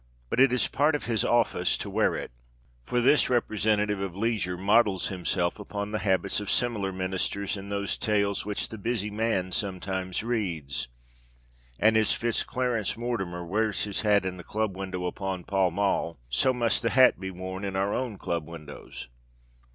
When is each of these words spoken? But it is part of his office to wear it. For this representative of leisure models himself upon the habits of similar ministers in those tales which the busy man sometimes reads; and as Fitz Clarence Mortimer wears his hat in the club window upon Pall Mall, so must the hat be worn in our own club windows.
But 0.31 0.39
it 0.39 0.51
is 0.51 0.67
part 0.67 0.95
of 0.95 1.05
his 1.05 1.23
office 1.23 1.77
to 1.77 1.87
wear 1.87 2.15
it. 2.15 2.31
For 2.83 2.99
this 3.01 3.29
representative 3.29 4.01
of 4.01 4.15
leisure 4.15 4.57
models 4.57 5.09
himself 5.09 5.59
upon 5.59 5.91
the 5.91 5.99
habits 5.99 6.39
of 6.39 6.49
similar 6.49 6.91
ministers 6.91 7.55
in 7.55 7.69
those 7.69 7.99
tales 7.99 8.43
which 8.43 8.69
the 8.69 8.79
busy 8.79 9.11
man 9.11 9.51
sometimes 9.51 10.23
reads; 10.23 10.87
and 11.77 11.95
as 11.95 12.13
Fitz 12.13 12.43
Clarence 12.43 12.97
Mortimer 12.97 13.45
wears 13.45 13.83
his 13.83 14.01
hat 14.01 14.25
in 14.25 14.37
the 14.37 14.43
club 14.43 14.75
window 14.75 15.05
upon 15.05 15.43
Pall 15.43 15.69
Mall, 15.69 16.17
so 16.31 16.51
must 16.51 16.81
the 16.81 16.89
hat 16.89 17.19
be 17.19 17.29
worn 17.29 17.63
in 17.63 17.75
our 17.75 17.93
own 17.93 18.17
club 18.17 18.47
windows. 18.49 19.07